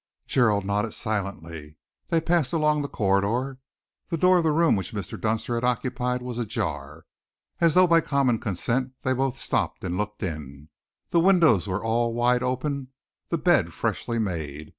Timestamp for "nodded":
0.65-0.95